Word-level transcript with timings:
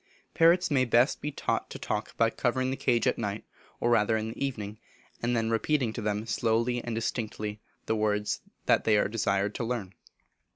Parrots 0.33 0.71
may 0.71 0.83
best 0.83 1.21
be 1.21 1.31
taught 1.31 1.69
to 1.69 1.77
talk 1.77 2.17
by 2.17 2.31
covering 2.31 2.71
the 2.71 2.75
cage 2.75 3.05
at 3.05 3.19
night, 3.19 3.43
or 3.79 3.91
rather 3.91 4.17
in 4.17 4.29
the 4.29 4.43
evening, 4.43 4.79
and 5.21 5.37
then 5.37 5.51
repeating 5.51 5.93
to 5.93 6.01
them 6.01 6.25
slowly 6.25 6.83
and 6.83 6.95
distinctly, 6.95 7.61
the 7.85 7.95
words 7.95 8.41
they 8.65 8.97
are 8.97 9.07
desired 9.07 9.53
to 9.53 9.63
learn. 9.63 9.93